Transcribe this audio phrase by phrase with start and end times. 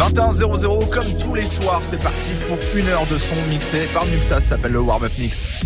[0.00, 4.40] 21-0-0 comme tous les soirs, c'est parti pour une heure de son mixé par Muxa,
[4.40, 5.60] ça s'appelle le Warm Up Mix.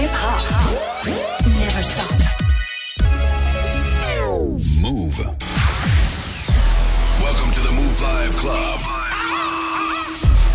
[0.00, 0.42] Hip hop
[1.60, 2.18] never stop.
[4.80, 5.18] Move.
[7.22, 8.80] Welcome to the Move Live Club.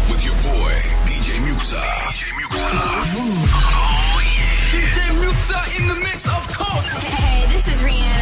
[0.09, 0.73] With your boy,
[1.07, 1.83] DJ Muxa.
[2.11, 2.63] DJ Muxa.
[4.71, 6.89] DJ Muxa in the mix, of course.
[7.01, 8.12] Hey, this is Rihanna.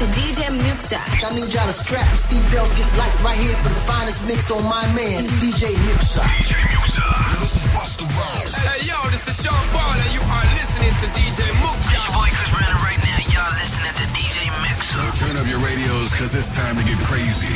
[0.00, 0.96] You're listening to DJ Muxxa.
[0.96, 4.50] I need y'all to strap your seatbelts, get light right here for the finest mix
[4.50, 6.24] on my man, DJ Muxxa.
[6.24, 7.04] DJ Muxxa.
[7.40, 8.54] This is Busta Rhymes.
[8.56, 11.92] Hey, yo, this is Sean Paul, and you are listening to DJ Muxxa.
[11.92, 13.20] Your boy Chris Brandon right now.
[13.28, 15.04] Y'all listening to DJ Muxxa.
[15.20, 17.52] Turn up your radios, cause it's time to get crazy.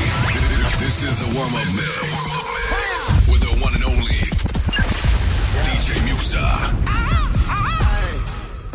[0.85, 3.25] This is the warm-up mix.
[3.25, 4.21] With the one and only
[5.65, 6.84] DJ Muxxa.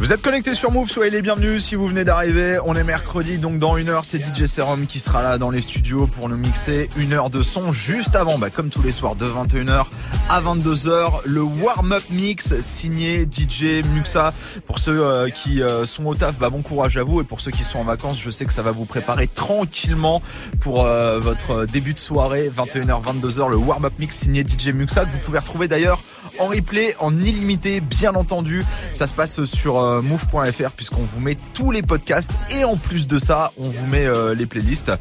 [0.09, 2.57] Vous êtes connectés sur Move, soyez les bienvenus si vous venez d'arriver.
[2.65, 5.61] On est mercredi, donc dans une heure, c'est DJ Serum qui sera là dans les
[5.61, 9.15] studios pour nous mixer une heure de son juste avant, bah, comme tous les soirs,
[9.15, 9.85] de 21h
[10.31, 14.33] à 22h, le warm-up mix signé DJ Muxa.
[14.65, 17.21] Pour ceux euh, qui euh, sont au taf, bah, bon courage à vous.
[17.21, 20.23] Et pour ceux qui sont en vacances, je sais que ça va vous préparer tranquillement
[20.59, 25.11] pour euh, votre début de soirée, 21h, 22h, le warm-up mix signé DJ Muxa, que
[25.11, 26.01] vous pouvez retrouver d'ailleurs
[26.39, 28.63] en replay, en illimité, bien entendu.
[28.93, 33.07] Ça se passe sur euh, move.fr puisqu'on vous met tous les podcasts et en plus
[33.07, 34.91] de ça, on vous met euh, les playlists.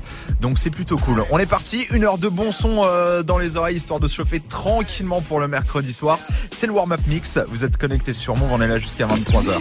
[0.40, 1.24] Donc c'est plutôt cool.
[1.30, 4.16] On est parti, une heure de bon son euh, dans les oreilles histoire de se
[4.16, 6.18] chauffer tranquillement pour le mercredi soir.
[6.50, 7.38] C'est le warm-up mix.
[7.50, 9.54] Vous êtes connectés sur Move, on est là jusqu'à 23h.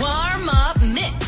[0.00, 1.23] Warm up mix.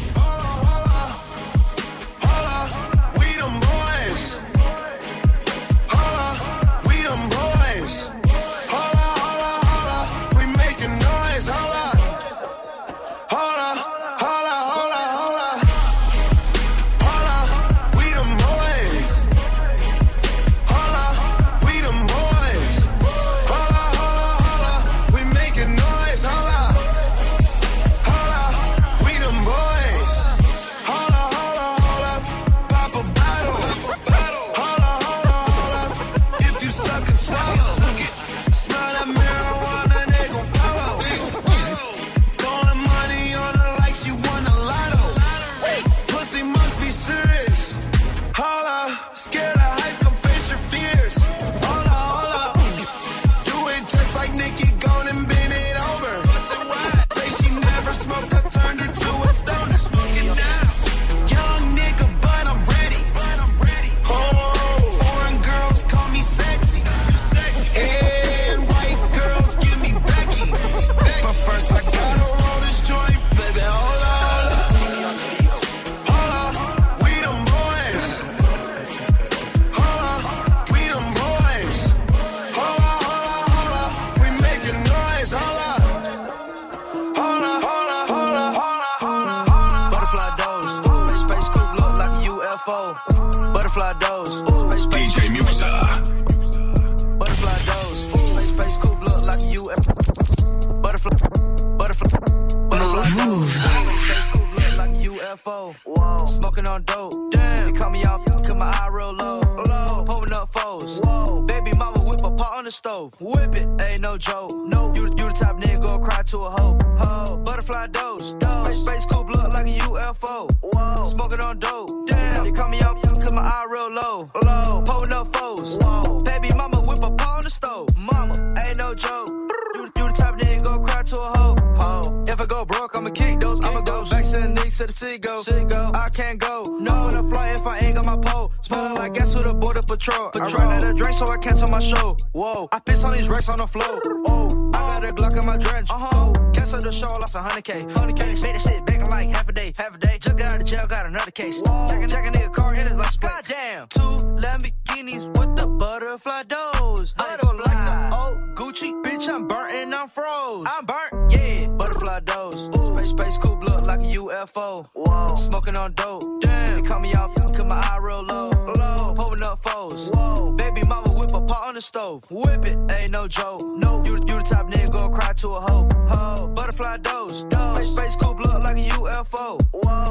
[116.26, 116.78] To a hoe.
[116.98, 117.36] Ho.
[117.36, 118.34] Butterfly doors.
[118.40, 120.50] Space, space coupe look like a UFO.
[120.60, 121.04] Whoa.
[121.04, 121.88] Smoking on dope.
[122.08, 122.44] Damn.
[122.44, 124.30] They call me out, cause my eye real low.
[124.44, 124.82] Low.
[124.84, 125.76] Pulling up foes.
[125.80, 126.22] Whoa.
[126.22, 127.96] Baby mama whip a on the stove.
[127.96, 128.34] Mama,
[128.66, 129.28] ain't no joke.
[129.28, 131.56] You, you the type nigga go cry to a hoe.
[131.76, 132.24] Ho.
[132.26, 133.64] If I go broke, I'ma kick those.
[133.64, 135.92] I'ma go back to the niggas to the go.
[135.94, 136.64] I can't go.
[136.80, 138.50] No, in a flight if I ain't got my pole.
[138.62, 139.54] Smelling like gas with a
[139.86, 140.30] border patrol.
[140.34, 142.16] I ran out of drink, so I cancel my show.
[142.32, 142.68] Whoa.
[142.72, 144.00] I piss on these racks on the floor.
[144.26, 145.90] Oh, I got a Glock in my drench.
[145.90, 146.32] Uh huh.
[146.52, 147.86] Cancel the show, lost a hundred K.
[147.90, 148.26] Hundred K.
[148.26, 149.72] Made that shit back in like half a day.
[149.76, 150.18] Half a day.
[150.20, 151.62] Just got out of jail, got another case.
[151.88, 153.32] Checking, checking nigga car in his like split.
[153.32, 153.88] Goddamn.
[153.88, 157.14] Two Lamborghinis with the butterfly doors.
[157.18, 158.92] I feel like the old Gucci.
[159.02, 160.66] Bitch, I'm burnt and I'm froze.
[160.68, 161.66] I'm burnt, yeah.
[161.68, 162.68] Butterfly doors.
[162.72, 165.38] Space, space coupe look like a UFO.
[165.38, 166.22] Smoking on dope.
[166.40, 166.76] Damn.
[166.76, 168.50] They call me out, cause my eye real low.
[168.50, 169.14] Low.
[169.14, 170.10] Pulling up foes.
[170.14, 170.52] Whoa.
[170.52, 172.24] Baby mama whip a pot on the stove.
[172.30, 173.62] Whip it, ain't no joke.
[173.66, 174.02] No.
[174.06, 175.88] You, you the type nigga go cry to a hoe.
[176.08, 176.48] Ho.
[176.48, 177.44] Butterfly doors.
[177.50, 179.60] Space, space coupe look like a UFO.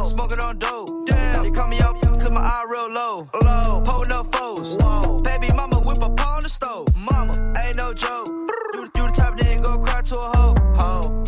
[0.06, 0.90] Smoking on dope.
[1.08, 1.44] Damn.
[1.44, 3.28] They call me out, cause my eye real low.
[3.44, 3.82] Low.
[3.86, 4.76] Pulling up foes.
[4.80, 5.22] Whoa.
[5.22, 6.88] Baby mama whip a pot on the stove.
[6.96, 7.34] Mama,
[7.66, 8.28] ain't no joke.
[8.28, 10.56] You, you the type nigga go cry to a hoe.
[10.78, 11.24] Ho.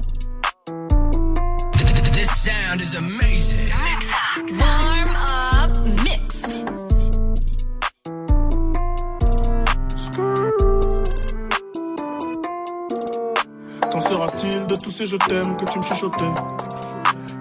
[2.47, 3.67] sound is amazing.
[4.59, 5.71] Warm up
[6.05, 6.27] mix.
[13.91, 16.33] Quand sera-t-il de tous ces je t'aime que tu me chuchotais?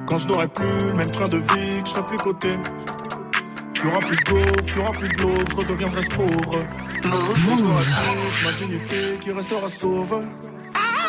[0.08, 2.54] Quand je n'aurai plus le même train de vie, que je serai plus coté.
[3.74, 6.56] Tu auras plus de pauvre, tu auras plus de je redeviendrai pauvre.
[7.04, 7.86] Move.
[8.44, 10.24] Ma dignité qui restera sauve.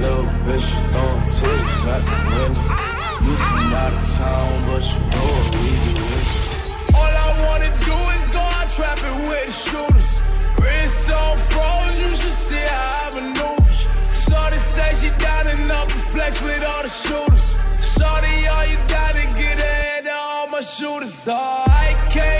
[0.00, 2.64] Little bitch, you throwing titties out the window.
[3.24, 5.68] You from out of town, but you know what we
[5.98, 6.08] do.
[6.96, 10.10] All I wanna do is go out trapping with the shooters.
[10.58, 13.60] Wrist on froze, you should see how I maneuver.
[14.24, 17.58] Shorty say she down and up and flex with all the shooters.
[17.92, 21.26] Shorty, all you gotta get ahead of all my shooters.
[21.28, 22.39] Oh, I came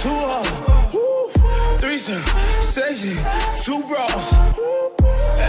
[0.00, 0.94] too hard.
[0.94, 1.78] Woo.
[1.78, 2.24] Threesome,
[2.62, 3.16] session,
[3.62, 4.32] two bras.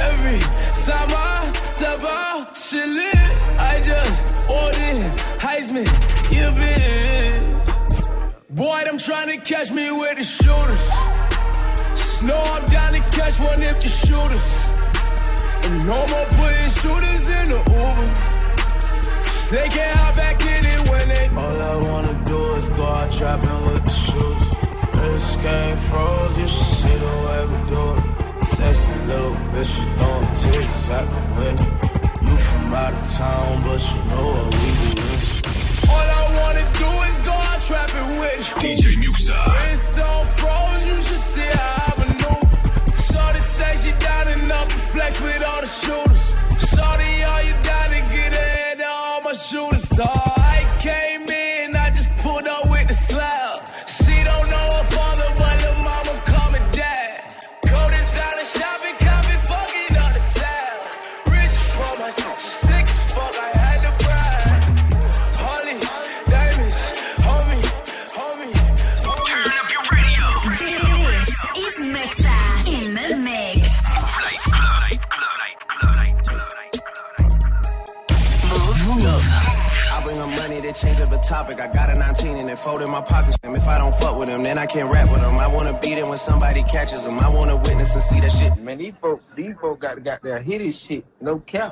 [0.08, 0.40] Every
[0.86, 3.16] time I step out, shit lit.
[3.58, 5.88] I just ordered Heisman,
[6.36, 8.46] you bitch.
[8.50, 10.92] Boy, I'm trying to catch me with the shooters.
[11.96, 14.70] Snow, I'm down to catch one if you shoot us.
[15.64, 18.32] And no more putting shooters in the Uber.
[19.52, 21.28] They can't hop back in it when they.
[21.28, 24.41] All I wanna do is go out trapping with the shoes.
[25.92, 28.46] Froze, you should see the way we do it.
[28.46, 30.26] Sexy little bitch, you throwing
[30.98, 31.70] out the window.
[32.28, 35.04] You from out of town, but you know what we do.
[35.92, 38.56] All I wanna do is go out trapping with you.
[38.64, 39.72] DJ Muxxa.
[39.72, 42.58] It's on froze, you should see how I maneuver.
[43.08, 46.36] Shorty say she down and up and flex with all the shooters.
[46.70, 49.92] Shorty, all you gotta get ahead of all my shooters.
[50.00, 50.41] Oh,
[81.32, 81.62] topic.
[81.62, 83.38] I got a 19 and it fold in my pocket.
[83.44, 85.38] And if I don't fuck with them, then I can't rap with them.
[85.40, 87.18] I wanna beat it when somebody catches them.
[87.20, 88.58] I wanna witness and see that shit.
[88.58, 91.72] Man, these folk, these folk got got their hit his shit, no cap.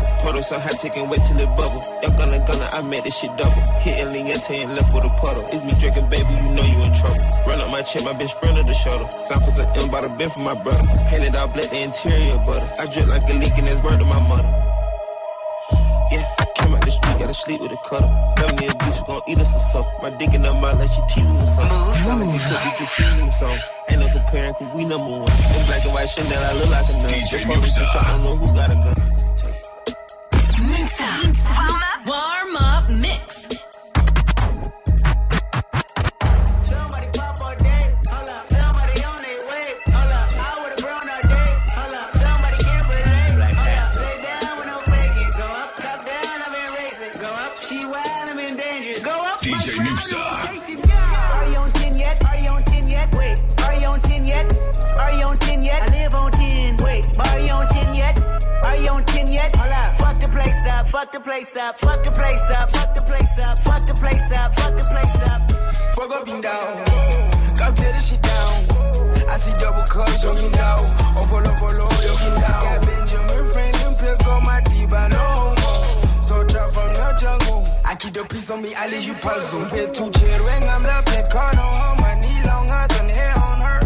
[0.31, 1.83] Puddle so high, taking wait till it bubble.
[1.99, 3.51] Young gunna gunna, I made this shit double.
[3.83, 5.43] Hitting Liente and left with a puddle.
[5.51, 7.19] It's me drinking, baby, you know you in trouble.
[7.43, 9.03] Run up my chin, my bitch sprinter the shoulder.
[9.11, 10.79] Samples of M by the bin for my brother.
[11.11, 12.63] Painted all black, the interior butter.
[12.79, 14.47] I drip like a leak and that's word to my mother.
[16.15, 16.23] Yeah,
[16.55, 18.07] came out the street, gotta sleep with a cutter.
[18.39, 19.99] Family and beast, we gon' eat us or something.
[19.99, 21.75] My dick in her mouth like she teasing or something.
[22.07, 23.59] Sound like we could be just season or something.
[23.91, 25.27] Ain't no comparing, cause we number one.
[25.27, 27.11] In black and white Chanel, I look like a nut.
[27.19, 29.21] DJ They probably think I don't know who got a gun.
[32.05, 33.47] Warm up mix.
[61.21, 64.53] The place up, fuck the place up, fuck the place up, fuck the place up,
[64.55, 65.41] fuck the place up.
[65.93, 66.85] Fuck up and down.
[67.55, 69.29] Come tear this shit down.
[69.29, 70.81] I see double cups, jogging down.
[71.17, 72.61] Overload, overload, jogging down.
[72.65, 75.55] Got Benjamin Franklin pick on my deep, I know.
[76.25, 77.61] So drop from the jungle.
[77.85, 79.65] I keep the peace on me, I leave you puzzle.
[79.69, 82.01] Pay two chair ring, I'm the pick on her.
[82.01, 83.79] My knee longer than hair on her.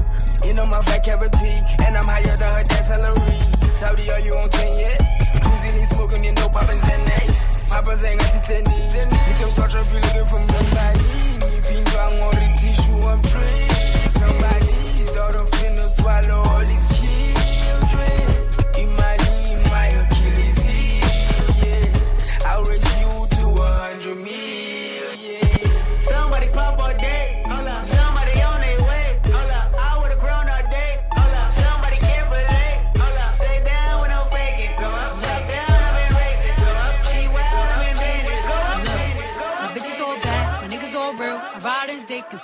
[0.48, 3.76] You know my fat cavity, and I'm higher than her dad's salary.
[3.76, 5.15] Saudi, are you on 10 yet?
[5.56, 7.70] Pussy lean smoking, you know Papa's and nice.
[7.70, 11.00] Papa's ain't got to 10 You can start if you looking for somebody.
[11.48, 13.64] Ni pinto, I'm on the tissue, I'm free.
[14.20, 16.44] Somebody's daughter finna swallow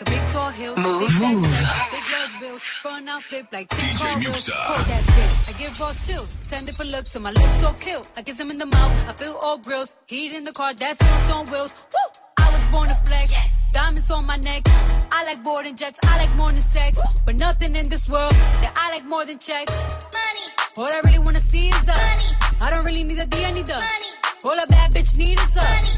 [0.08, 0.78] in his dick in some big tall hills.
[0.78, 1.44] Move, big move.
[1.92, 4.36] Big, large bills, burn out flip like DJ car wheels.
[4.36, 4.54] Muxxa.
[4.56, 6.30] Hold that bitch, I give raw chills.
[6.42, 8.02] Send it for looks, and my lips all kill.
[8.18, 9.96] I kiss him in the mouth, I feel all grills.
[10.08, 11.76] Heat in the car, that's wheels on wheels.
[11.94, 12.22] Woo!
[12.38, 13.72] I was born to flex.
[13.74, 14.64] Diamonds on my neck.
[15.12, 16.98] I like boarding jets, I like more than sex.
[17.26, 19.72] But nothing in this world that I like more than checks.
[19.72, 20.46] Money.
[20.78, 22.28] All I really wanna see is the money.
[22.62, 24.12] I don't really need a D, I need the money.
[24.44, 25.94] All a bad bitch need is the money.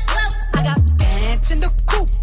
[0.55, 2.22] I got bands in the coop.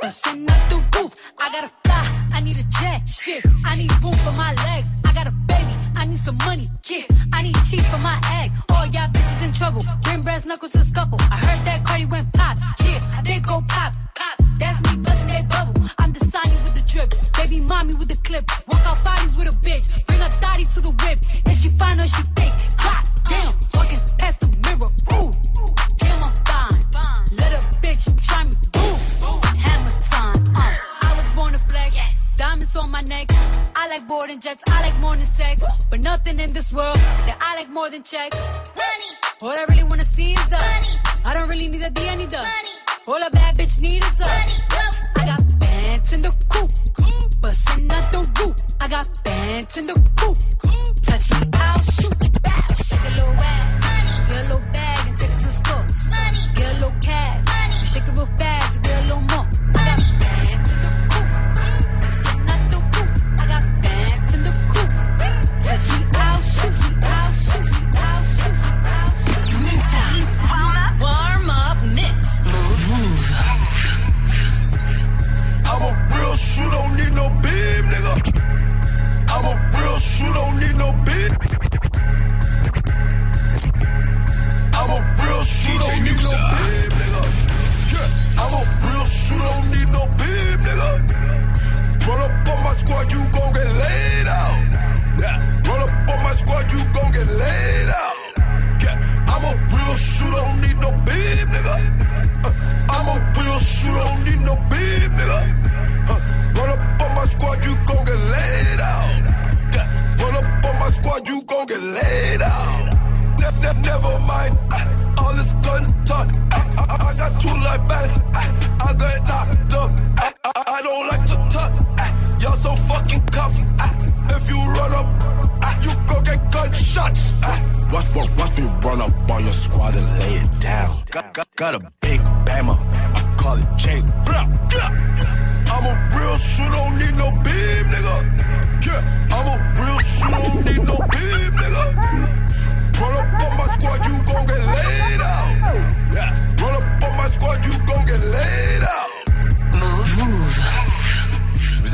[0.00, 1.12] Bustin' out the roof.
[1.38, 2.26] I gotta fly.
[2.32, 3.06] I need a jet.
[3.06, 3.44] Shit.
[3.66, 4.88] I need room for my legs.
[5.04, 5.74] I got a baby.
[5.96, 6.64] I need some money.
[6.88, 7.04] Yeah.
[7.34, 8.50] I need teeth for my egg.
[8.72, 9.82] All y'all bitches in trouble.
[10.02, 11.18] Bring brass knuckles to scuffle.
[11.20, 12.56] I heard that Cardi went pop.
[12.82, 13.00] Yeah.
[13.18, 13.92] I did go pop.
[14.16, 14.40] Pop.
[14.58, 15.86] That's me bustin' that bubble.
[15.98, 17.12] I'm the Sonny with the drip.
[17.36, 18.44] Baby mommy with the clip.
[18.68, 20.06] Walk out bodies with a bitch.
[20.06, 21.18] Bring a thotty to the whip.
[21.50, 22.56] Is she fine or she fake?
[33.00, 33.28] My neck.
[33.76, 34.62] I like boarding jets.
[34.68, 35.62] I like more than sex.
[35.90, 38.36] But nothing in this world that I like more than checks.
[38.76, 39.10] Money.
[39.42, 40.92] All I really wanna see is the money.
[41.24, 42.74] I don't really need a D, I need the money.
[43.08, 44.56] All a bad bitch need is the money.
[45.16, 46.70] I got bands in the coop.
[47.40, 48.56] Bustin' out the roof.
[48.80, 50.36] I got bands in the coop.
[51.06, 52.14] Touch me, I'll shoot.
[52.84, 53.69] Shake a little ass.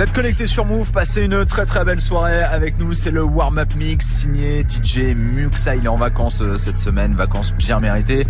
[0.06, 2.92] Êtes connectés sur Move, passez une très très belle soirée avec nous.
[2.92, 5.75] C'est le warm-up mix signé DJ Muxa.
[5.76, 8.26] Il est en vacances euh, cette semaine, vacances bien méritées.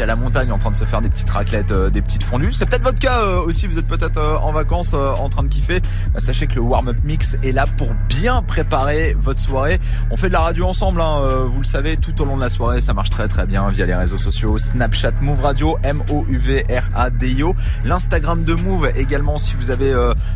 [0.00, 2.52] À la montagne en train de se faire des petites raclettes, euh, des petites fondues.
[2.52, 3.66] C'est peut-être votre cas euh, aussi.
[3.66, 5.80] Vous êtes peut-être en vacances en train de kiffer.
[6.12, 9.80] Bah, sachez que le warm-up mix est là pour bien préparer votre soirée.
[10.10, 12.50] On fait de la radio ensemble, hein, vous le savez, tout au long de la
[12.50, 12.80] soirée.
[12.80, 14.58] Ça marche très très bien via les réseaux sociaux.
[14.58, 17.54] Snapchat Move Radio, M-O-U-V-R-A-D-I-O.
[17.84, 19.92] L'Instagram de Move également si vous avez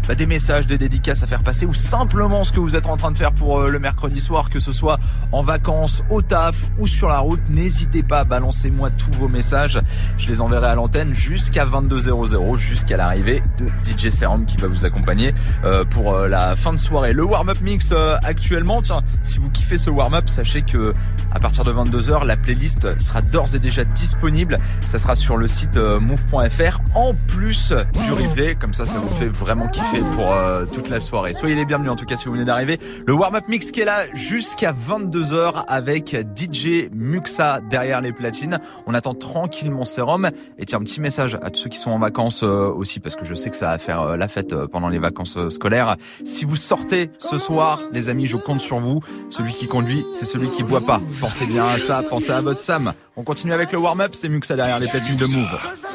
[0.09, 2.97] bah, des messages, des dédicaces à faire passer ou simplement ce que vous êtes en
[2.97, 4.99] train de faire pour euh, le mercredi soir, que ce soit
[5.33, 9.29] en vacances, au taf ou sur la route, n'hésitez pas à balancer moi tous vos
[9.29, 9.52] messages.
[9.53, 14.87] Je les enverrai à l'antenne jusqu'à 22h00, jusqu'à l'arrivée de DJ Serum qui va vous
[14.87, 17.13] accompagner euh, pour euh, la fin de soirée.
[17.13, 17.93] Le warm-up mix
[18.23, 20.95] actuellement, tiens, si vous kiffez ce warm-up, sachez que
[21.35, 24.59] à partir de 22h, la playlist sera d'ores et déjà disponible.
[24.85, 27.73] Ça sera sur le site move.fr en plus
[28.05, 28.55] du replay.
[28.55, 30.35] Comme ça, ça vous fait vraiment kiffer pour
[30.73, 31.35] toute la soirée.
[31.35, 32.79] Soyez les bienvenus en tout cas si vous venez d'arriver.
[33.07, 38.59] Le warm-up mix qui est là jusqu'à 22h avec DJ Muxa derrière les platines.
[38.87, 40.31] On attend tranquillement Sérum.
[40.57, 43.17] Et tiens, un petit message à tous ceux qui sont en vacances euh, aussi parce
[43.17, 45.97] que je sais que ça va faire euh, la fête euh, pendant les vacances scolaires.
[46.25, 49.01] Si vous sortez ce soir, les amis, je compte sur vous.
[49.31, 51.01] Celui qui conduit, c'est celui qui boit pas.
[51.21, 52.93] Pensez bien à ça, pensez à votre Sam.
[53.17, 55.73] On continue avec le warm-up, c'est Muxa derrière les platines de Move.
[55.75, 55.89] Ça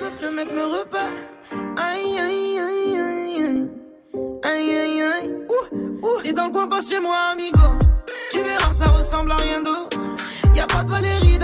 [10.83, 11.37] de Valérie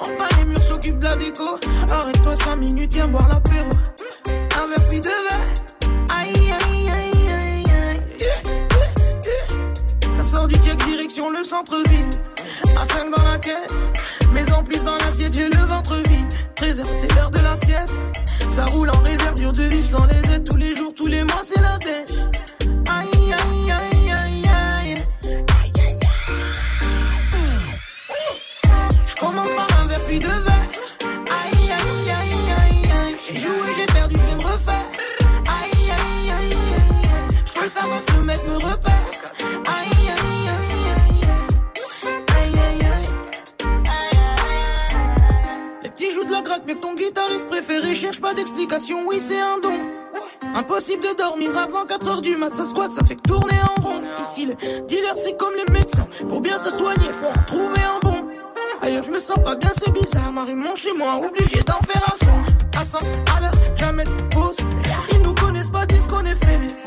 [0.00, 1.58] En bas, les murs s'occupent de la déco.
[1.90, 3.68] Arrête-toi 5 minutes, viens boire l'apéro.
[4.28, 5.96] Un verre puis deux verres.
[6.16, 8.02] Aïe aïe aïe aïe aïe.
[10.12, 12.08] Ça sort du check direction le centre-ville.
[12.80, 13.92] À 5 dans la caisse.
[14.32, 16.32] Mais en plus dans l'assiette, j'ai le ventre vide.
[16.56, 18.00] 13h, c'est l'heure de la sieste.
[18.48, 21.22] Ça roule en réserve, dur de vivre sans les aides tous les jours, tous les
[21.24, 22.16] mois, c'est la dèche.
[37.68, 39.02] Ça meuf, le mec me repère.
[39.66, 41.20] Aïe, aïe, aïe, aïe.
[42.36, 43.08] Aïe, aïe, aïe.
[45.82, 49.04] Les petits jouent de la gratte, mais que ton guitariste préféré cherche pas d'explication.
[49.06, 49.74] Oui, c'est un don.
[50.54, 54.02] Impossible de dormir avant 4 heures du mat, ça squat, ça fait tourner en rond.
[54.20, 54.54] Ici, le
[54.86, 56.08] dealer, c'est comme les médecins.
[56.28, 58.28] Pour bien se soigner, faut en trouver un bon.
[58.80, 60.32] Ailleurs, je me sens pas bien, c'est bizarre.
[60.32, 62.80] Marie, mon chez moi, obligé d'en faire un son.
[62.80, 62.98] À 100
[63.36, 64.56] à l'heure, jamais de pause.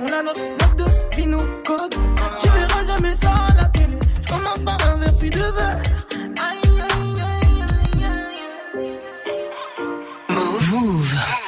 [0.03, 1.27] On a notre note de vie,
[1.63, 1.95] code.
[2.41, 3.97] Tu verras jamais ça à la télé.
[4.23, 5.81] Je commence par un verre, puis deux verres.
[6.47, 10.39] Aïe, aïe, aïe, aïe, aïe.
[10.71, 11.40] Move.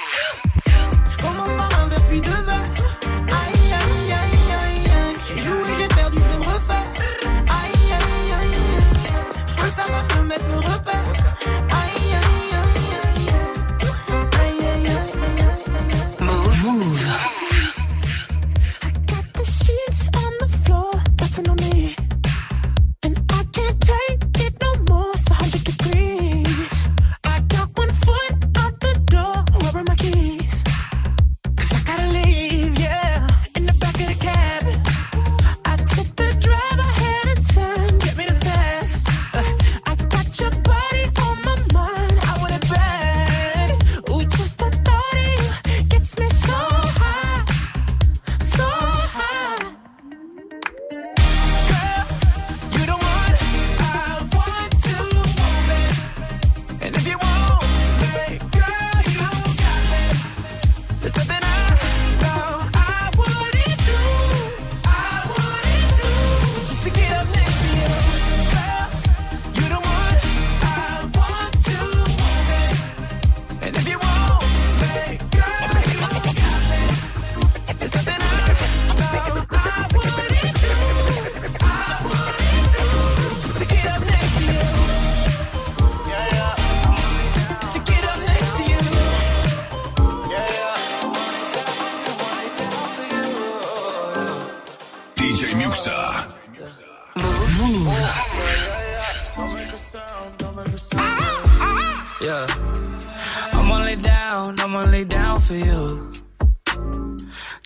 [105.54, 106.12] for you.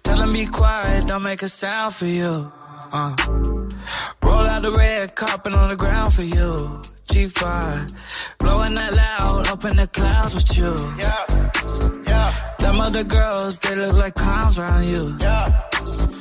[0.04, 2.52] Telling me quiet, don't make a sound for you.
[2.92, 3.16] Uh.
[4.24, 6.82] Roll out the red carpet on the ground for you.
[7.12, 7.96] G5,
[8.40, 10.74] blowing that loud, up in the clouds with you.
[11.04, 11.24] Yeah,
[12.12, 12.30] yeah.
[12.60, 15.04] Them other girls, they look like clowns around you.
[15.22, 15.46] Yeah,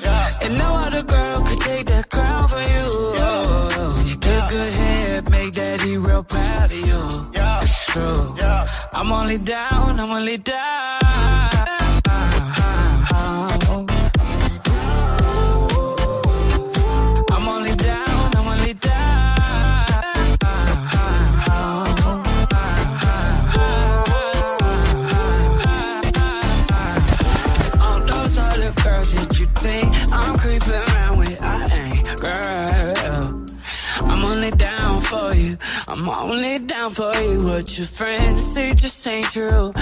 [0.04, 0.42] yeah.
[0.42, 2.88] And no other girl could take that crown from you.
[3.16, 4.04] Yeah.
[4.08, 4.48] You get yeah.
[4.48, 7.02] good head, make daddy real proud of you.
[7.34, 7.62] Yeah.
[7.62, 8.36] It's true.
[8.38, 8.66] Yeah.
[8.92, 10.95] I'm only down, I'm only down.
[35.88, 37.44] I'm only down for you.
[37.44, 39.72] What your friends say just ain't true.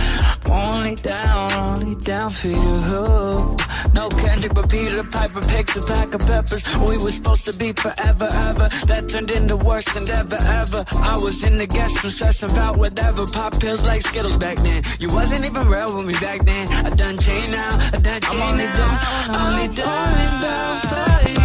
[0.45, 3.57] I'm only down, only down for you.
[3.95, 6.63] No Kendrick, but Peter Piper picked a pack of peppers.
[6.79, 8.69] We were supposed to be forever, ever.
[8.87, 10.37] That turned into worse than ever.
[10.41, 10.85] ever.
[10.93, 13.27] I was in the guest room stressing about whatever.
[13.27, 14.83] Pop pills like Skittles back then.
[14.99, 16.69] You wasn't even real with me back then.
[16.69, 18.99] I done changed now, I done changed now.
[19.29, 21.44] I'm only down, only down for you.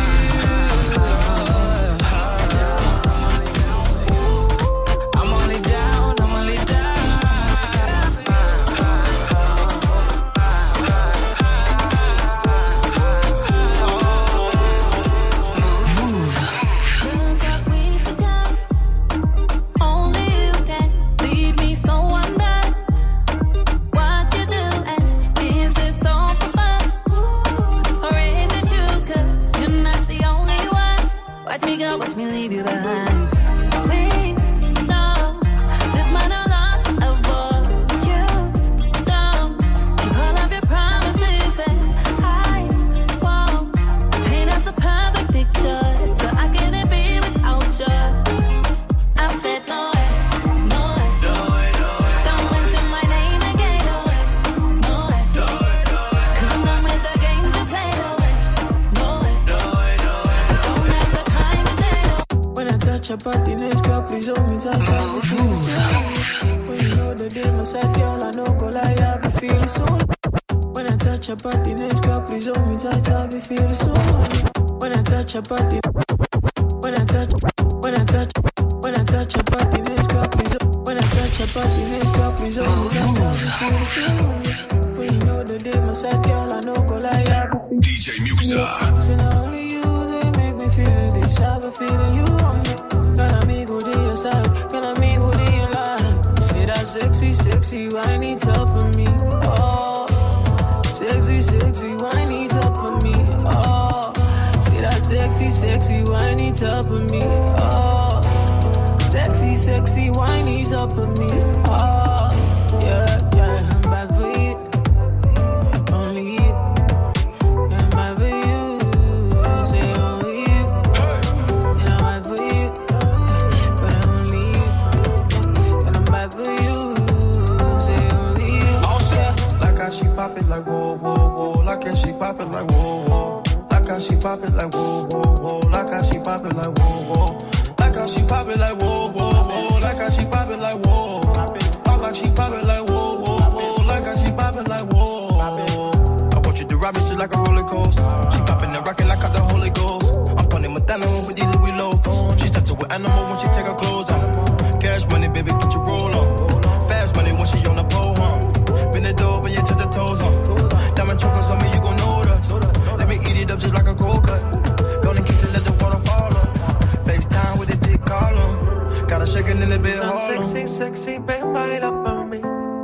[170.69, 172.39] sexy, ven, baila pa' mí.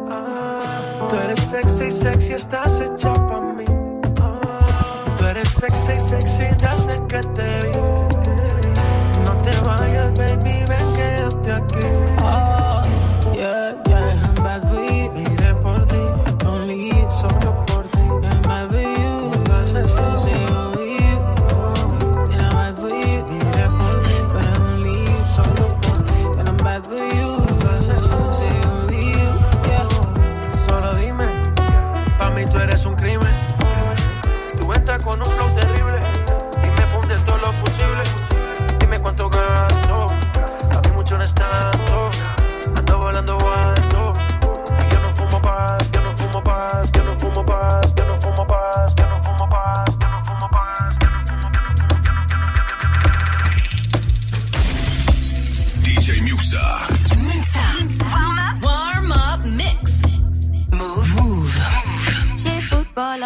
[0.10, 0.60] Ah,
[1.08, 3.65] tú eres sexy, sexy, estás hecha pa' mí.
[4.19, 6.43] Ah, tú eres sexy, sexy,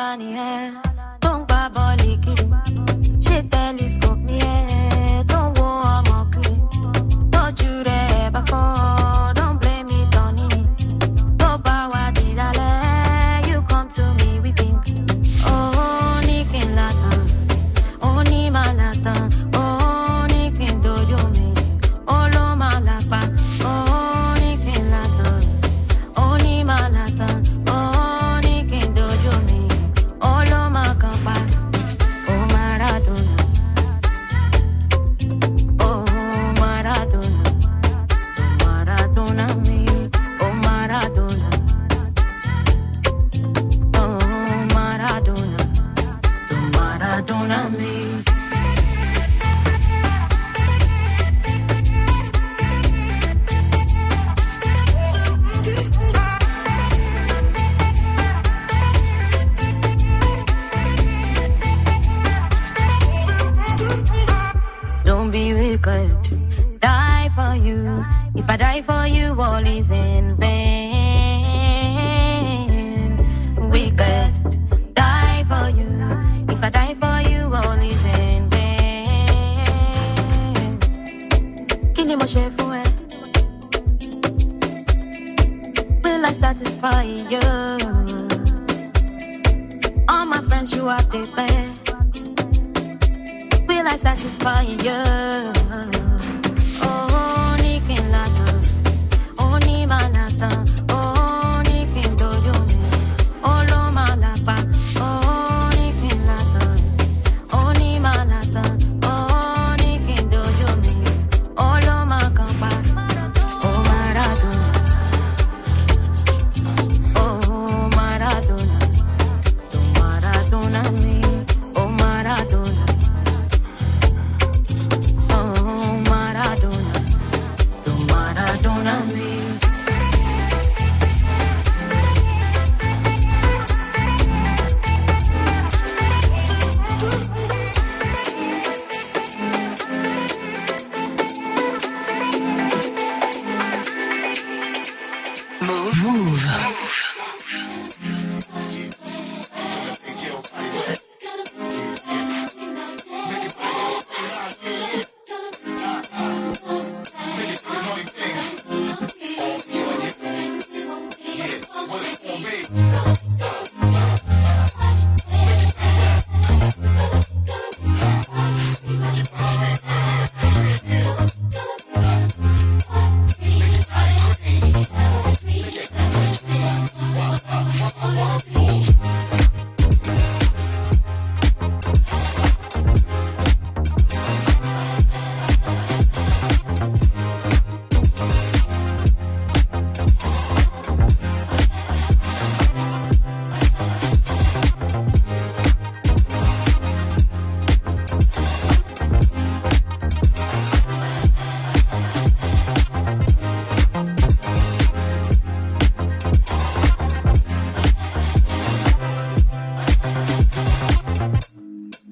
[0.09, 0.71] Malania,
[1.19, 2.33] ton baboli qui,
[3.19, 3.73] j'ai tes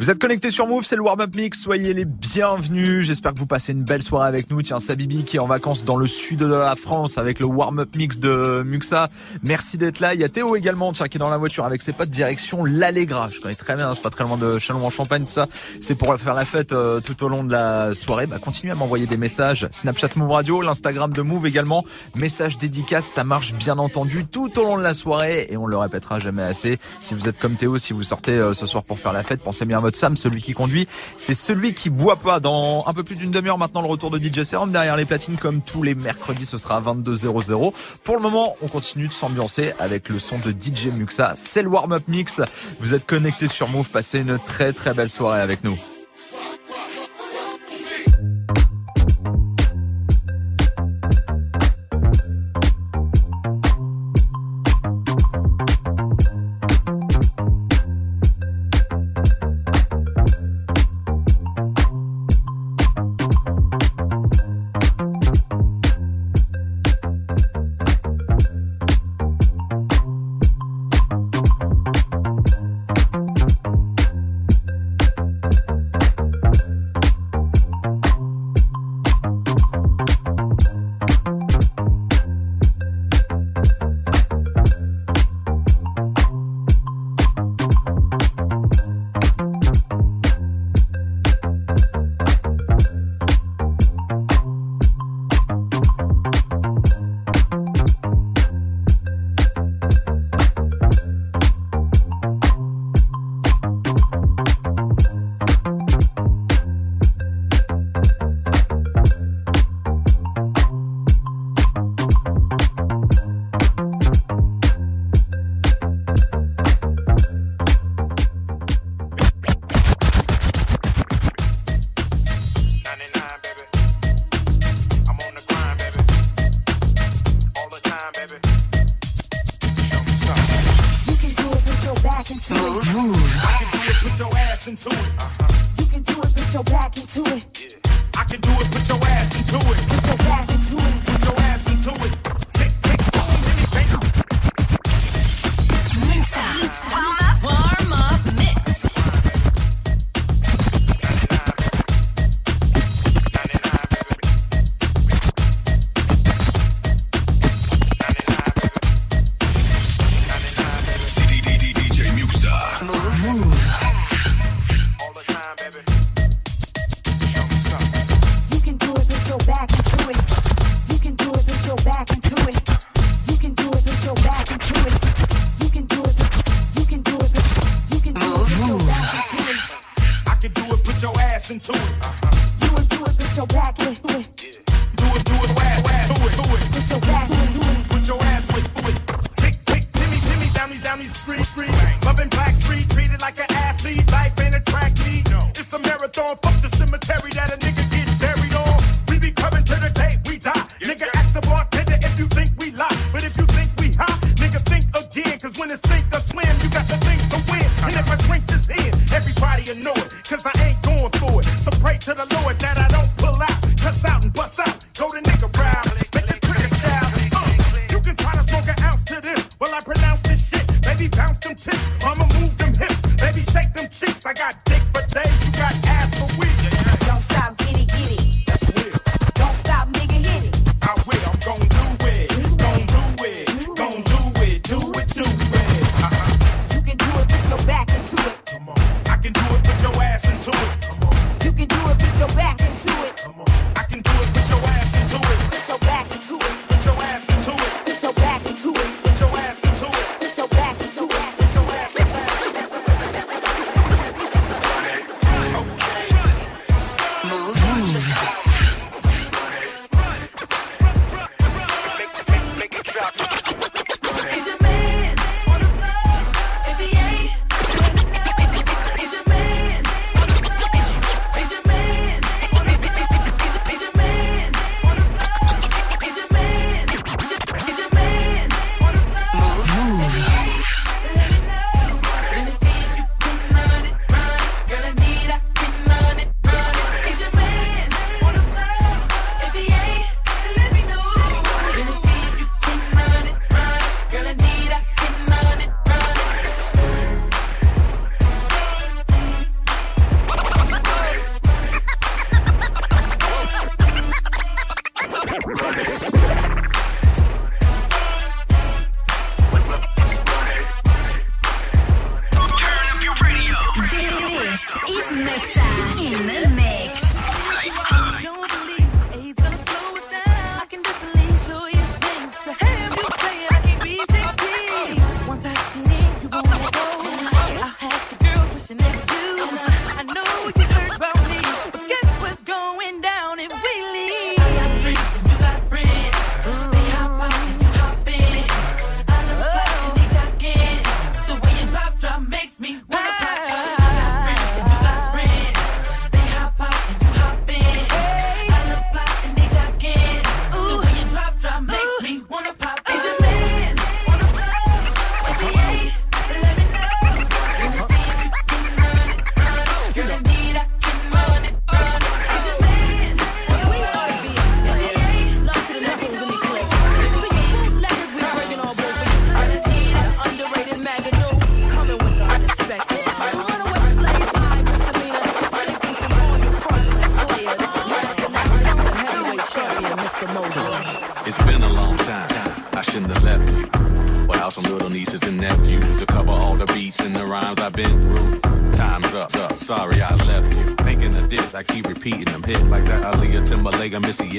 [0.08, 1.60] Vous êtes connectés sur Move, c'est le warm-up mix.
[1.60, 3.06] Soyez les bienvenus.
[3.06, 4.62] J'espère que vous passez une belle soirée avec nous.
[4.62, 7.94] Tiens, Sabibi qui est en vacances dans le sud de la France avec le warm-up
[7.98, 9.10] mix de Muxa.
[9.44, 10.14] Merci d'être là.
[10.14, 12.64] Il y a Théo également, tiens, qui est dans la voiture avec ses potes direction
[12.64, 13.28] l'Allegra.
[13.32, 15.48] Je connais très bien, c'est pas très loin de Chalon en Champagne, tout ça.
[15.82, 18.28] C'est pour faire la fête euh, tout au long de la soirée.
[18.28, 19.68] Bah, continuez à m'envoyer des messages.
[19.74, 21.84] Snapchat Move Radio, l'Instagram de Move également.
[22.16, 25.76] Message dédicace, ça marche bien entendu tout au long de la soirée et on le
[25.76, 26.80] répétera jamais assez.
[27.02, 29.42] Si vous êtes comme Théo, si vous sortez euh, ce soir pour faire la fête,
[29.42, 30.88] pensez bien à votre Sam, celui qui conduit.
[31.18, 32.40] C'est celui qui boit pas.
[32.40, 35.38] Dans un peu plus d'une demi-heure maintenant, le retour de DJ Serum derrière les platines
[35.38, 37.74] comme tous les mercredis, ce sera à 22h00.
[38.04, 41.34] Pour le moment, on continue de s'ambiancer avec le son de DJ Muxa.
[41.36, 42.42] C'est le warm-up mix.
[42.80, 43.90] Vous êtes connectés sur Move.
[43.90, 45.78] Passez une très très belle soirée avec nous.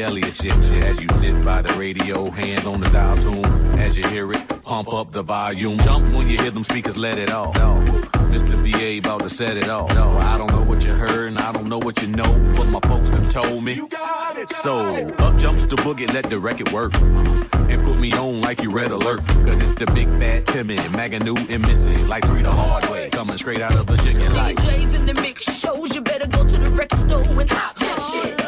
[0.01, 0.83] Elliott shit, shit.
[0.85, 3.45] As you sit by the radio, hands on the dial tune.
[3.79, 5.79] As you hear it, pump up the volume.
[5.79, 7.57] Jump when you hear them speakers, let it off.
[7.57, 7.83] No.
[8.31, 8.63] Mr.
[8.63, 9.93] BA about to set it off.
[9.95, 12.67] No, I don't know what you heard and I don't know what you know, but
[12.67, 13.75] my folks have told me.
[13.75, 14.49] You got it.
[14.49, 15.21] Got so it.
[15.21, 16.95] up jumps the boogie, let the record work.
[16.95, 17.67] Uh-huh.
[17.69, 19.27] And put me on like you red alert.
[19.27, 23.09] Cause it's the big bad Timmy, Maganu and Missy, like three the hard way.
[23.11, 24.31] Coming straight out of the chicken.
[24.33, 28.11] DJs in the mix shows you better go to the record store and pop that
[28.13, 28.48] shit.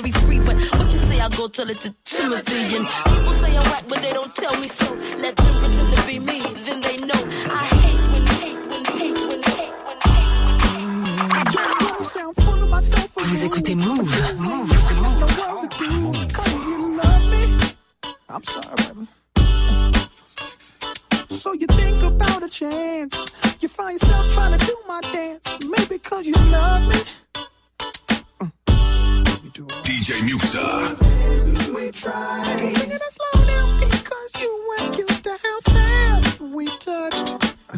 [0.00, 0.38] free.
[0.38, 2.76] But what you say, I go tell it to Timothy.
[2.76, 4.94] And people say I'm whack, but they don't tell me so.
[5.18, 7.20] Let them pretend to be me, then they know
[7.50, 11.52] I hate when hate when hate when hate when hate when hate.
[13.14, 14.36] When Vous écoutez Move.
[14.38, 14.70] Move.
[15.90, 16.16] Move.
[18.28, 19.06] I'm sorry, baby.
[20.08, 20.74] So sexy.
[21.28, 23.14] So you think about a chance.
[23.60, 25.58] You find yourself trying to do my dance.
[25.68, 26.91] Maybe cause you love me.
[30.22, 31.74] Muxa.
[31.74, 32.58] We tried.
[32.58, 37.28] Singing it slow down because you weren't used to how fast we touched.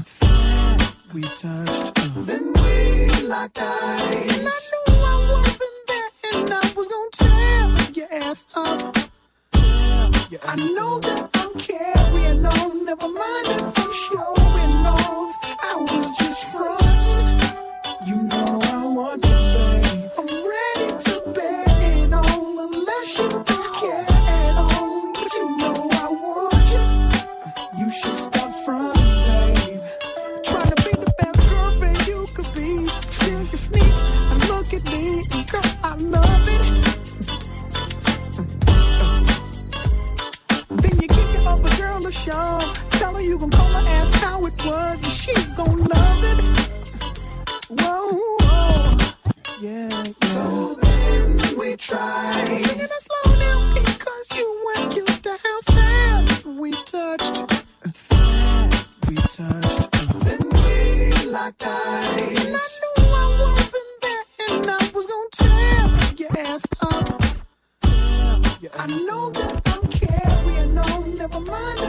[0.05, 1.95] Fast we touched.
[2.27, 4.29] Then we locked eyes.
[4.37, 8.97] And I knew I wasn't there and I was gonna tear your ass up.
[10.31, 12.85] Your I know that I'm carrying on.
[12.85, 15.35] Never mind if I'm showing off.
[15.63, 17.41] I was just fronting.
[18.07, 19.34] You know I want you.
[51.85, 52.47] Tried.
[52.47, 57.37] Singing it slow down because you weren't used to how fast we touched.
[57.93, 59.91] Fast we touched.
[60.25, 62.41] Then we locked eyes.
[62.41, 65.81] And I knew I wasn't there, and I was gonna tear
[66.17, 67.23] your ass up.
[68.77, 71.19] I know that I'm carrying on.
[71.19, 71.84] Never mind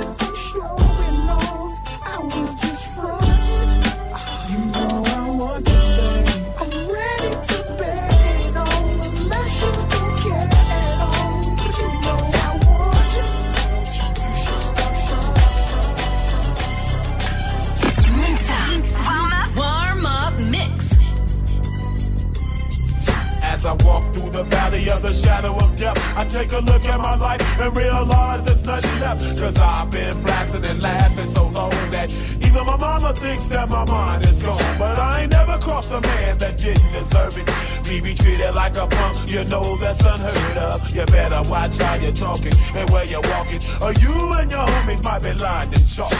[33.26, 34.78] that my mind is gone.
[34.78, 37.48] But I ain't never crossed a man that didn't deserve it.
[37.88, 40.90] Me be treated like a punk, you know that's unheard of.
[40.92, 45.04] You better watch how you're talking and where you're walking, or you and your homies
[45.04, 46.14] might be lined in chalk.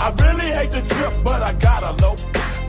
[0.00, 2.16] I really hate the trip, but I gotta low.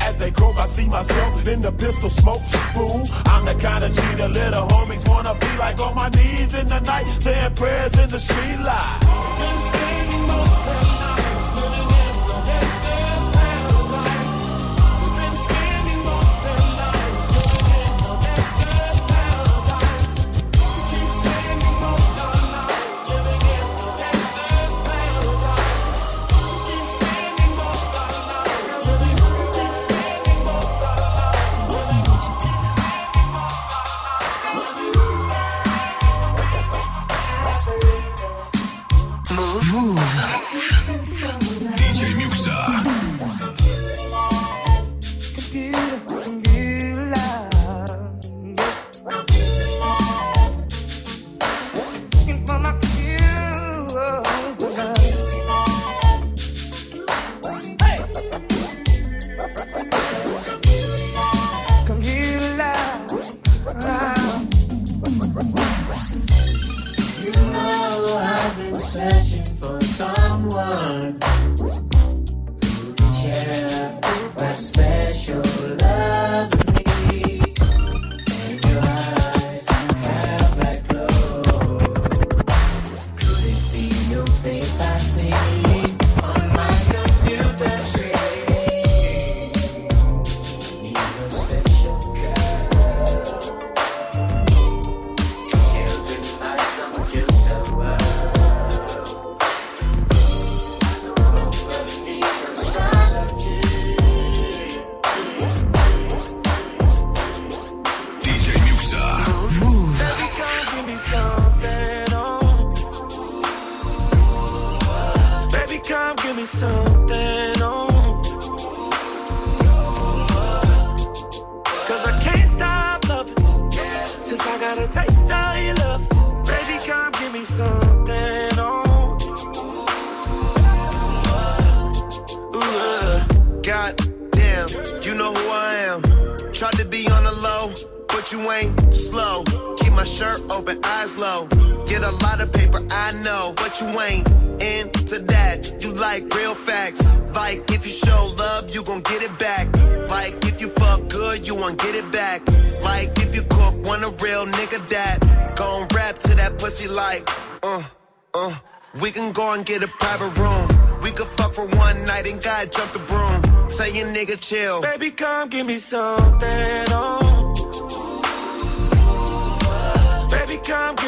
[0.02, 2.42] As they croak, I see myself in the pistol smoke.
[2.74, 6.56] Fool, I'm the kind of G the little homies wanna be like on my knees
[6.56, 9.01] in the night, saying prayers in the street light.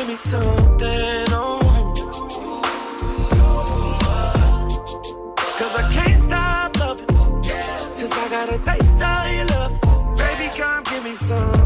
[0.04, 1.60] Give me something, oh.
[5.58, 7.44] Cause I can't stop loving.
[7.90, 11.63] Since I got a taste of your love, baby, come give me something.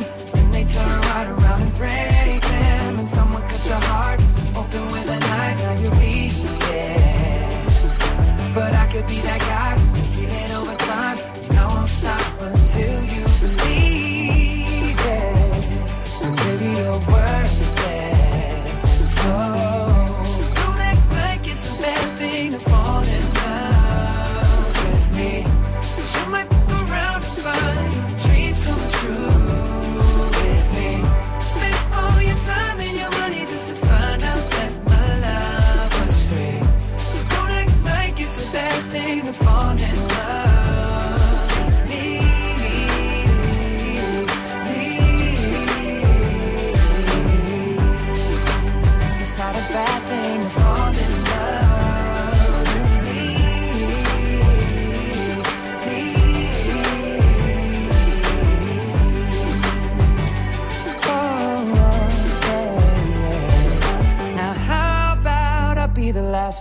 [0.00, 2.98] Time, and they turn right around and break them.
[2.98, 4.20] And someone cut your heart
[4.56, 6.34] open with a knife, now you're bleeding.
[8.54, 9.78] But I could be that guy
[10.14, 11.18] heal it over time.
[11.48, 13.27] And I won't stop until you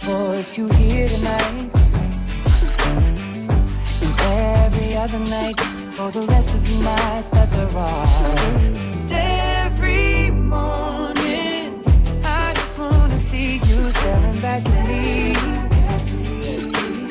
[0.07, 1.69] voice you hear tonight?
[4.05, 4.15] And
[4.63, 5.59] every other night
[5.97, 8.07] for the rest of the nights that there are.
[9.65, 11.83] Every morning
[12.23, 15.35] I just wanna see you staring back at me.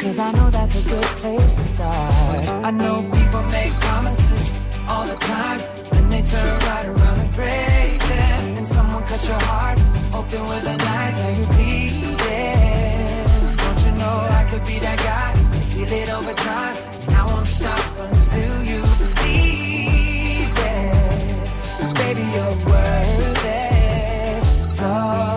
[0.02, 2.48] Cause I know that's a good place to start.
[2.68, 5.60] I know people make promises all the time.
[5.90, 8.56] Then they turn right around and break them.
[8.58, 9.78] And someone cut your heart
[10.18, 11.16] open with a knife.
[11.20, 12.15] Now you bleeding.
[14.50, 16.76] Could be that guy heal it over time?
[17.06, 21.48] And I won't stop until you believe it.
[21.78, 24.70] Cause baby, you're worth it.
[24.70, 25.35] So.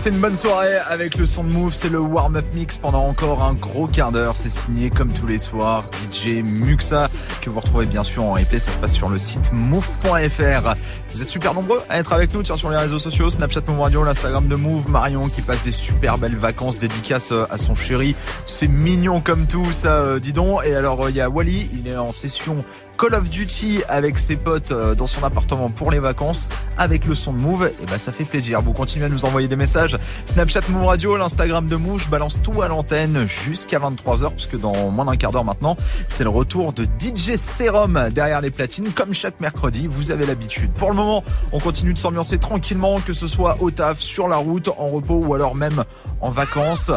[0.00, 3.42] Passez une bonne soirée avec le son de Move, c'est le warm-up mix pendant encore
[3.42, 4.34] un gros quart d'heure.
[4.34, 7.10] C'est signé comme tous les soirs DJ Muxa
[7.42, 8.58] que vous retrouvez bien sûr en replay.
[8.58, 10.74] Ça se passe sur le site move.fr.
[11.10, 13.80] Vous êtes super nombreux à être avec nous tiens, sur les réseaux sociaux, Snapchat Move
[13.80, 17.74] Radio, l'Instagram de Move, Marion qui passe des super belles vacances dédicaces euh, à son
[17.74, 18.16] chéri.
[18.46, 20.64] C'est mignon comme tout ça, euh, dis donc.
[20.64, 22.64] Et alors euh, il y a Wally, il est en session
[23.00, 27.14] Call of Duty avec ses potes euh, dans son appartement pour les vacances avec le
[27.14, 27.72] son de Move.
[27.80, 28.60] Et bah ça fait plaisir.
[28.60, 29.96] Vous continuez à nous envoyer des messages.
[30.26, 32.02] Snapchat Move Radio, l'Instagram de Move.
[32.02, 35.78] Je balance tout à l'antenne jusqu'à 23h puisque dans moins d'un quart d'heure maintenant,
[36.08, 38.90] c'est le retour de DJ Serum derrière les platines.
[38.90, 40.70] Comme chaque mercredi, vous avez l'habitude.
[40.72, 44.36] Pour le moment, on continue de s'ambiancer tranquillement, que ce soit au taf, sur la
[44.36, 45.84] route, en repos ou alors même
[46.20, 46.90] en vacances.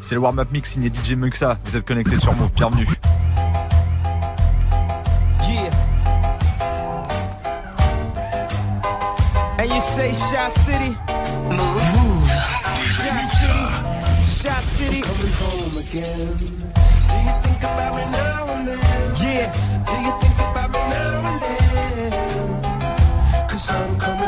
[0.00, 1.58] C'est le warm-up mix signé DJ Muxa.
[1.66, 2.52] Vous êtes connectés sur Move.
[2.54, 2.88] Bienvenue.
[10.12, 10.90] And Shot City?
[11.48, 11.84] Move.
[11.96, 12.28] Move.
[13.00, 13.64] Shot City.
[14.36, 15.00] Shot City.
[15.00, 16.36] Coming home again.
[16.36, 18.78] Do you think about me now and then?
[19.24, 19.48] Yeah.
[19.88, 22.12] Do you think about me now and then?
[23.48, 24.21] Cause I'm coming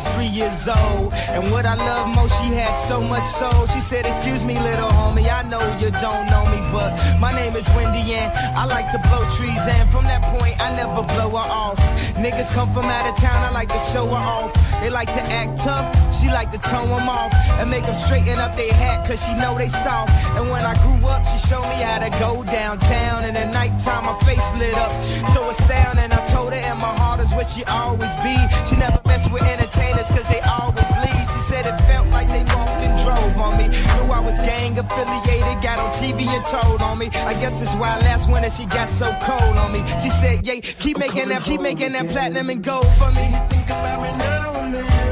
[0.00, 1.12] was three years old.
[1.12, 3.66] And what I love most, she had so much soul.
[3.68, 7.56] She said, Excuse me, little homie, I know you don't know me, but my name
[7.56, 9.60] is Wendy and I like to blow trees.
[9.66, 11.78] And from that point, I never blow her off.
[12.16, 14.52] Niggas come from out of town, I like to show her off.
[14.80, 15.88] They like to act tough,
[16.18, 17.32] she like to tone them off.
[17.58, 20.10] And make them straighten up their hat, cause she know they soft.
[20.36, 23.24] And when I grew up, she showed me how to go downtown.
[23.24, 24.92] And at nighttime, my face lit up.
[25.32, 28.36] So astounding, I told her, and my heart is where she always be.
[28.68, 31.26] She never mess with entertainers, cause they always leave.
[31.32, 33.66] She said it felt like they walked and drove on me.
[33.68, 37.06] Knew I was gang affiliated, got on TV and told on me.
[37.32, 39.80] I guess it's why last winter she got so cold on me.
[40.02, 43.26] She said, yeah, keep making that, keep making that platinum and gold for me.
[43.50, 45.09] Think about me now and then.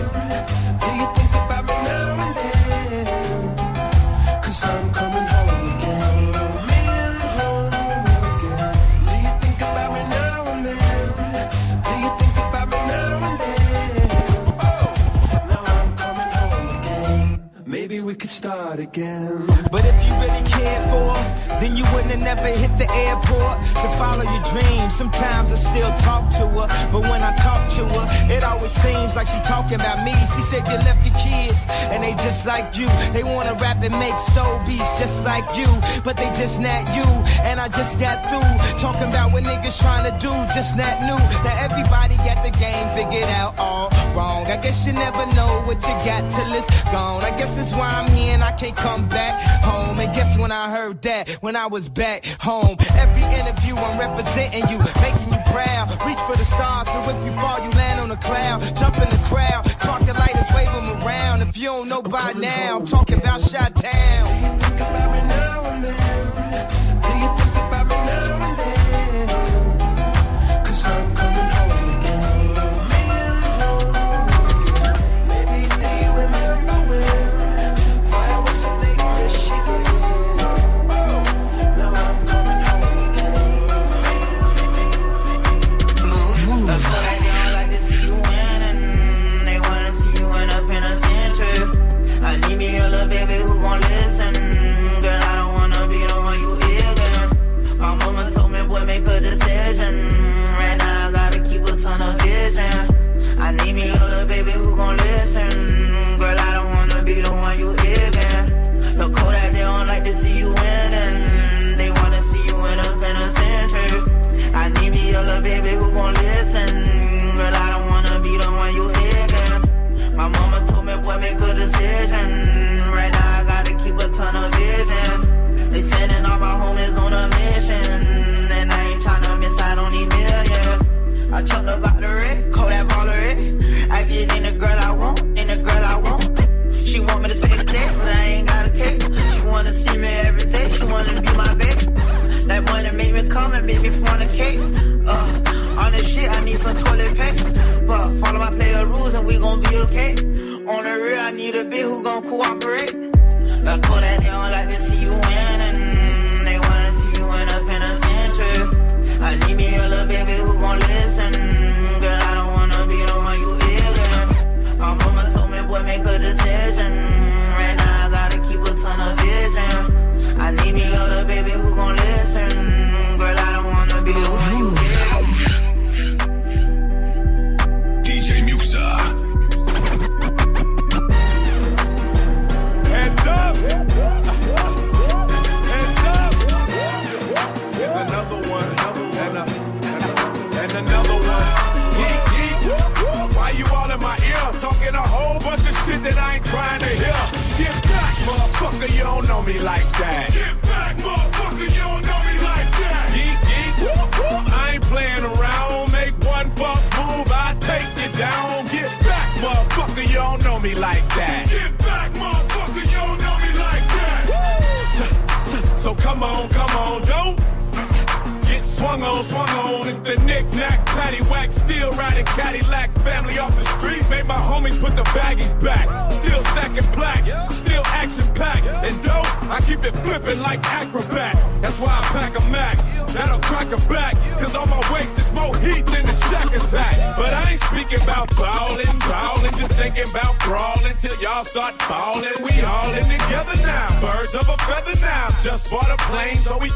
[18.39, 19.45] Start again.
[19.73, 23.89] But if you really cared for then you wouldn't have never hit the airport to
[23.99, 24.97] follow your dreams.
[24.97, 29.17] Sometimes I still talk to her, but when I talk to her, it always seems
[29.17, 30.15] like she talking about me.
[30.35, 32.89] She said you left your kids, and they just like you.
[33.13, 35.69] They wanna rap and make soul beats just like you,
[36.05, 37.09] but they just not you.
[37.43, 41.19] And I just got through talking about what niggas trying to do, just not new.
[41.45, 44.47] Now everybody got the game figured out all wrong.
[44.47, 47.23] I guess you never know what you got till it's gone.
[47.23, 49.99] I guess that's why I'm here and I can't come back home.
[49.99, 52.77] And guess when I heard that, when I was back home.
[52.95, 55.91] Every interview I'm representing you, making you proud.
[56.07, 58.61] Reach for the stars, so if you fall, you land on a cloud.
[58.77, 61.43] Jump in the crowd, sparking lighters, wave them around.
[61.43, 64.29] If you don't know by now, I'm talking about Shot Town.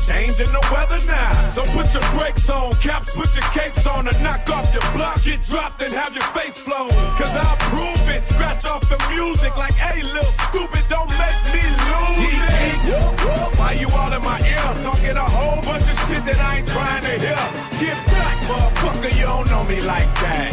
[0.06, 1.48] Changing the weather now.
[1.48, 5.22] So put your brakes on, caps, put your capes on, and knock off your block.
[5.22, 6.90] Get dropped and have your face flown.
[7.16, 11.62] Cause I'll prove it, scratch off the music like, hey, little stupid, don't make me
[11.86, 13.58] lose it.
[13.58, 16.68] Why you all in my ear, talking a whole bunch of shit that I ain't
[16.68, 17.44] trying to hear?
[17.80, 20.51] Get back, motherfucker, you don't know me like that.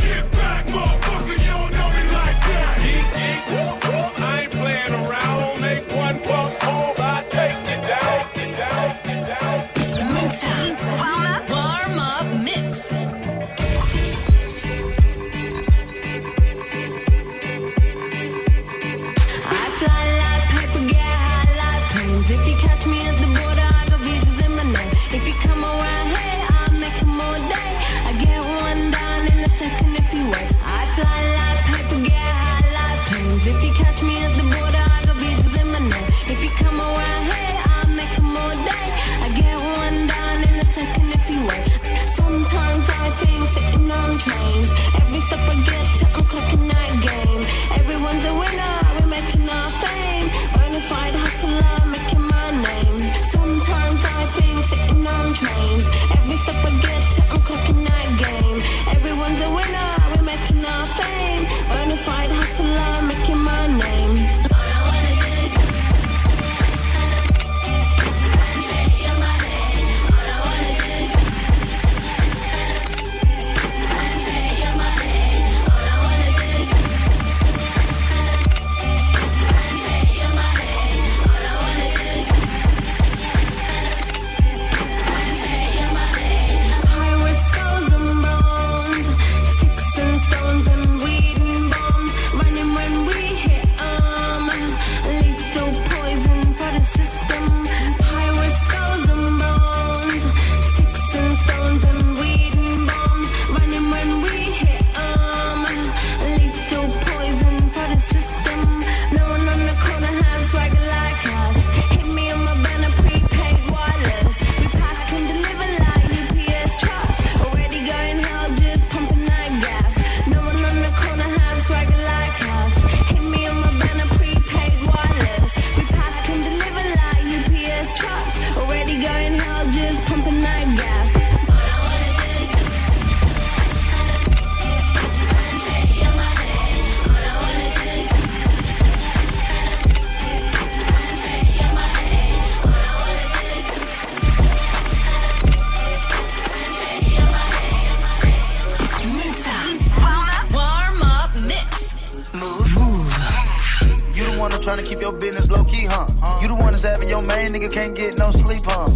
[157.80, 158.92] Can't get no sleep, huh?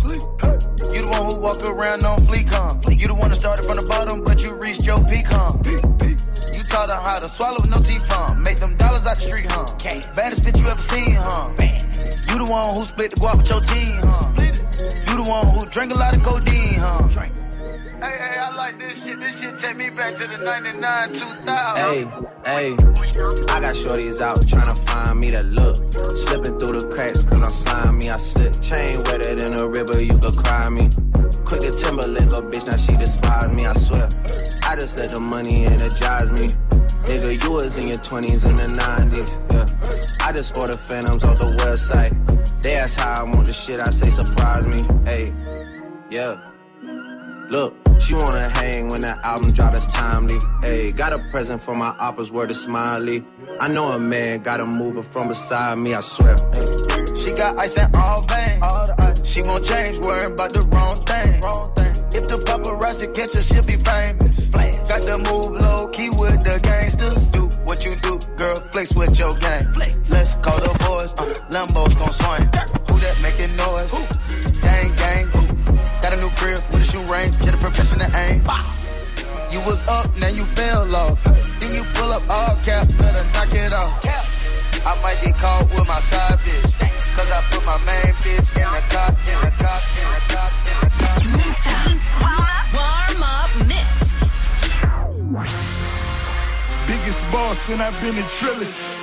[0.91, 2.75] You the one who walk around on fleek, huh?
[2.91, 5.55] You the one that started from the bottom, but you reached your peak, huh?
[5.63, 8.35] You taught her how to swallow with no teeth, huh?
[8.35, 9.63] Make them dollars out the street, huh?
[10.15, 11.55] Baddest bitch you ever seen, huh?
[12.27, 14.35] You the one who split the guap with your team, huh?
[14.35, 17.07] You the one who drank a lot of codeine, huh?
[18.03, 19.17] Hey, hey, I like this shit.
[19.17, 21.47] This shit take me back to the 99, 2000.
[21.79, 22.03] Hey,
[22.43, 22.75] hey,
[23.47, 25.72] I got shorties out tryna find me that look.
[30.73, 30.87] Me.
[31.45, 34.09] Quick to Timberlake, a bitch, now she despise me, I swear.
[34.65, 36.47] I just let the money energize me.
[37.05, 40.25] Nigga, you was in your 20s and the 90s, yeah.
[40.25, 42.13] I just order phantoms off the website.
[42.61, 44.81] They ask how I want the shit, I say surprise me.
[45.05, 45.33] Hey,
[46.09, 46.37] yeah.
[47.49, 50.35] Look, she wanna hang when that album drop, timely.
[50.61, 53.23] Hey, got a present for my oppas, word is smiley.
[53.59, 56.35] I know a man got a mover from beside me, I swear.
[56.53, 57.15] Hey.
[57.17, 59.02] She got ice in all veins.
[59.33, 61.41] She won't change, worrying about the wrong thing.
[62.13, 64.45] If the paparazzi catch her, she'll be famous.
[64.85, 67.17] Got to move low key with the gangsters.
[67.33, 69.65] Do what you do, girl, flex with your gang.
[70.13, 72.45] Let's call the boys, uh, Lambo's gon' swing.
[72.85, 73.89] Who that making noise?
[74.61, 75.25] Gang, gang.
[76.05, 78.45] Got a new crib with a shoe range, get a professional aim.
[79.49, 81.17] You was up, now you fell off.
[81.57, 83.97] Then you pull up all cap, better knock it off.
[84.85, 86.82] I might get caught with my side bitch.
[97.63, 98.97] Boss and I've been a trillis.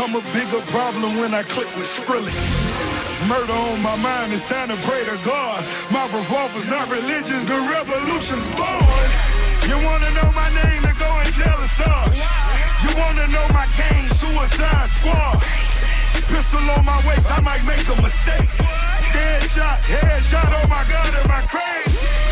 [0.00, 2.36] I'm a bigger problem when I click with Skrillex.
[3.28, 5.62] Murder on my mind, it's time to pray to God.
[5.90, 9.08] My revolver's not religious, the revolution's born.
[9.68, 12.16] You wanna know my name, then go and tell us us.
[12.82, 15.42] You wanna know my gang, Suicide Squad.
[16.32, 18.48] Pistol on my waist, I might make a mistake.
[19.12, 22.31] Headshot, headshot, oh my god, am I crazy?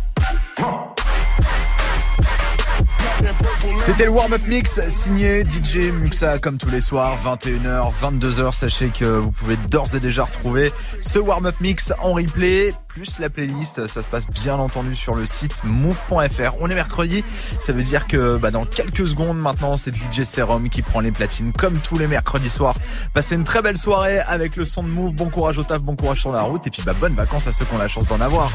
[3.81, 8.53] C'était le warm-up mix signé DJ Muxa comme tous les soirs, 21h, 22h.
[8.53, 10.71] Sachez que vous pouvez d'ores et déjà retrouver
[11.01, 13.87] ce warm-up mix en replay, plus la playlist.
[13.87, 16.57] Ça se passe bien entendu sur le site move.fr.
[16.59, 17.23] On est mercredi,
[17.57, 21.11] ça veut dire que bah, dans quelques secondes maintenant, c'est DJ Serum qui prend les
[21.11, 22.75] platines comme tous les mercredis soirs.
[23.15, 25.15] Passez une très belle soirée avec le son de Move.
[25.15, 27.51] Bon courage au taf, bon courage sur la route et puis bah, bonnes vacances à
[27.51, 28.51] ceux qui ont la chance d'en avoir.